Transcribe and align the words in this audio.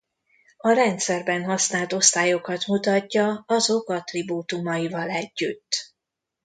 A 0.57 0.69
rendszerben 0.71 1.43
használt 1.43 1.93
osztályokat 1.93 2.67
mutatja 2.67 3.43
azok 3.47 3.89
attribútumaival 3.89 5.09
együtt. 5.09 5.93